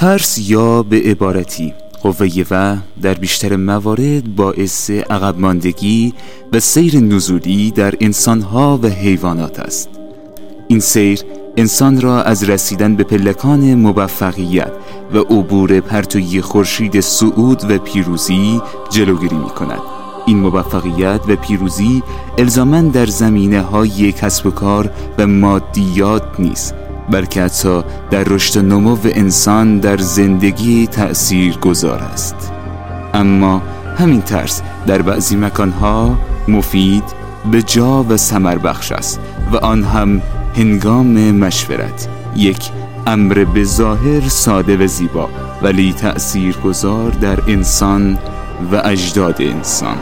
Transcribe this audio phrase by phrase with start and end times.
[0.00, 1.74] ترس یا به عبارتی.
[2.02, 6.14] قوه و در بیشتر موارد باعث عقب ماندگی
[6.52, 9.88] و سیر نزولی در انسانها و حیوانات است.
[10.68, 11.20] این سیر
[11.56, 14.72] انسان را از رسیدن به پلکان موفقیت
[15.14, 19.80] و عبور پرتوی خورشید سعود و پیروزی جلوگیری می کند
[20.26, 22.02] این موفقیت و پیروزی
[22.38, 26.79] الزامن در زمینه های کسب و کار و مادیات نیست.
[27.10, 32.52] بلکه حتی در رشد و نمو انسان در زندگی تأثیر گذار است.
[33.14, 33.62] اما
[33.98, 37.04] همین ترس در بعضی مکانها مفید
[37.50, 39.20] به جا و سمر بخش است
[39.52, 40.22] و آن هم
[40.56, 42.70] هنگام مشورت یک
[43.06, 45.28] امر به ظاهر ساده و زیبا
[45.62, 48.18] ولی تأثیر گذار در انسان
[48.72, 49.96] و اجداد انسان.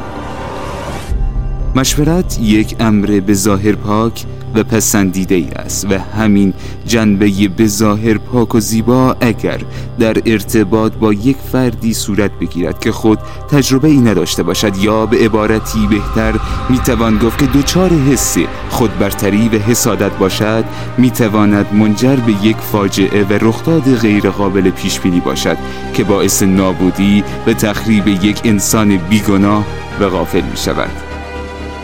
[1.77, 6.53] مشورت یک امر به ظاهر پاک و پسندیده ای است و همین
[6.87, 9.61] جنبه به ظاهر پاک و زیبا اگر
[9.99, 13.19] در ارتباط با یک فردی صورت بگیرد که خود
[13.51, 16.35] تجربه ای نداشته باشد یا به عبارتی بهتر
[16.69, 18.37] می‌توان گفت که دوچار حس
[18.71, 20.65] خود برتری و حسادت باشد
[20.99, 25.57] می‌تواند منجر به یک فاجعه و رخداد غیرقابل پیش بینی باشد
[25.95, 29.65] که باعث نابودی و تخریب یک انسان بیگناه
[30.01, 31.08] و غافل می شود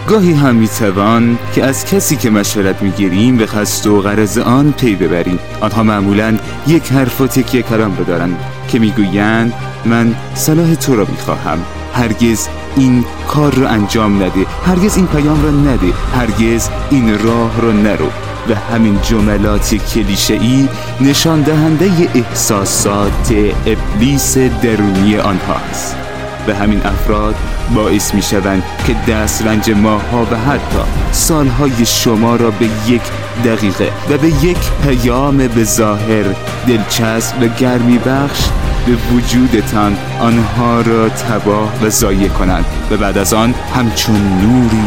[0.08, 4.94] گاهی هم می‌توان که از کسی که مشورت می‌گیریم به قصد و غرض آن پی
[4.94, 5.38] ببریم.
[5.60, 8.36] آنها معمولا یک حرف و تکیه کلام رو دارند
[8.69, 9.52] که می‌گویند
[9.84, 11.58] من صلاح تو را می‌خواهم.
[11.94, 14.47] هرگز این کار را انجام نده.
[14.66, 15.92] هرگز این پیام را نده.
[16.14, 18.08] هرگز این راه را نرو.
[18.48, 20.69] و همین جملات کلیشه ای
[21.00, 23.34] نشان دهنده احساسات
[23.66, 26.03] ابلیس درونی آنها است.
[26.48, 27.34] و همین افراد
[27.75, 33.03] باعث می شوند که دست رنج ماها و حتی سالهای شما را به یک
[33.45, 36.25] دقیقه و به یک پیام به ظاهر
[36.66, 38.49] دلچسب و گرمی بخش
[38.87, 44.84] به وجودتان آنها را تباه و ضایع کنند و بعد از آن همچون نوری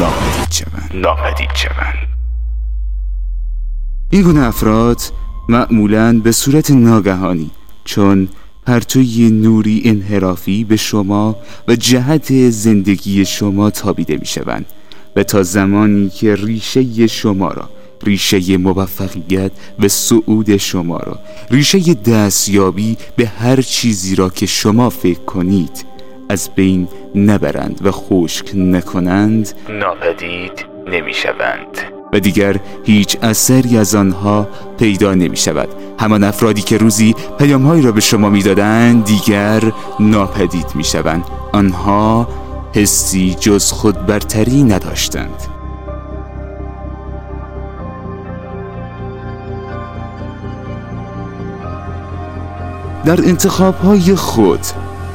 [0.00, 0.90] ناپدید شوند.
[0.94, 2.08] ناپدید شوند.
[4.10, 5.00] این گونه افراد
[5.48, 7.50] معمولا به صورت ناگهانی
[7.84, 8.28] چون
[8.66, 11.36] پرتوی نوری انحرافی به شما
[11.68, 14.66] و جهت زندگی شما تابیده می شوند
[15.16, 17.70] و تا زمانی که ریشه شما را
[18.02, 21.18] ریشه موفقیت و سعود شما را
[21.50, 25.84] ریشه دستیابی به هر چیزی را که شما فکر کنید
[26.28, 34.48] از بین نبرند و خشک نکنند ناپدید نمی شوند و دیگر هیچ اثری از آنها
[34.78, 35.68] پیدا نمی شود
[35.98, 42.28] همان افرادی که روزی پیامهایی را به شما می‌دادند دیگر ناپدید می شوند آنها
[42.74, 45.42] حسی جز خود برتری نداشتند.
[53.04, 54.60] در انتخاب خود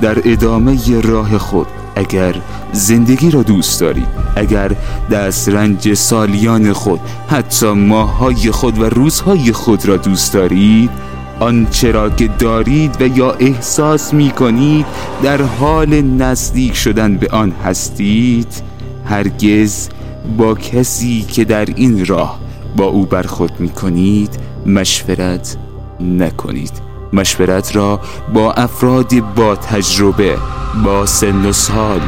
[0.01, 2.35] در ادامه راه خود اگر
[2.73, 4.71] زندگی را دوست دارید اگر
[5.11, 6.99] دست رنج سالیان خود
[7.29, 10.89] حتی ماهای خود و روزهای خود را دوست دارید
[11.39, 14.85] آنچه را که دارید و یا احساس می کنید
[15.23, 18.47] در حال نزدیک شدن به آن هستید
[19.05, 19.89] هرگز
[20.37, 22.39] با کسی که در این راه
[22.75, 25.57] با او برخورد می کنید مشورت
[25.99, 26.71] نکنید.
[27.13, 27.99] مشورت را
[28.33, 30.37] با افراد با تجربه
[30.83, 32.01] با سن و سال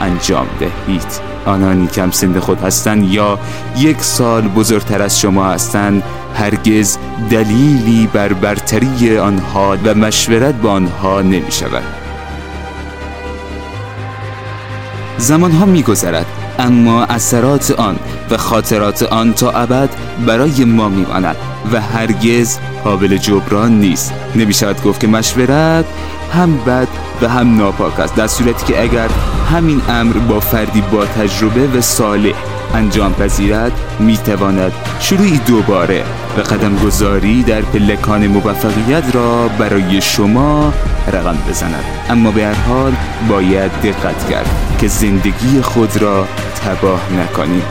[0.00, 1.30] انجام دهید.
[1.46, 3.38] آنانی کم سن خود هستند یا
[3.76, 6.02] یک سال بزرگتر از شما هستند
[6.34, 6.98] هرگز
[7.30, 11.82] دلیلی بر برتری آنها و مشورت با آنها نمی شود.
[15.18, 16.26] زمان ها می گذرد
[16.58, 17.98] اما اثرات آن
[18.30, 19.90] و خاطرات آن تا ابد
[20.26, 21.36] برای ما میماند
[21.72, 24.12] و هرگز قابل جبران نیست.
[24.34, 25.84] نمی شود گفت که مشورت
[26.32, 26.88] هم بد
[27.22, 28.14] و هم ناپاک است.
[28.14, 29.08] در صورتی که اگر
[29.52, 32.34] همین امر با فردی با تجربه و صالح
[32.74, 36.04] انجام پذیرد می تواند شروعی دوباره
[36.38, 40.72] و قدم گذاری در پلکان موفقیت را برای شما
[41.12, 41.84] رقم بزند.
[42.10, 42.92] اما به هر حال
[43.28, 46.26] باید دقت کرد که زندگی خود را
[46.64, 47.62] تباه نکنیم.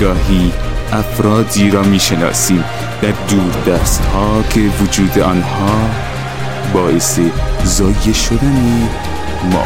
[0.00, 0.52] گاهی
[0.92, 2.64] افرادی را می‌شناسیم.
[3.02, 5.90] در دور دست ها که وجود آنها
[6.74, 7.20] باعث
[7.64, 8.88] زایه شدن
[9.52, 9.64] ما